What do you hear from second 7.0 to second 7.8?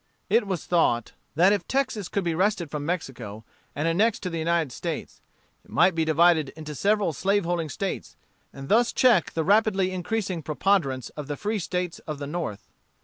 slaveholding